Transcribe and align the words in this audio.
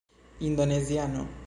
indoneziano 0.47 1.29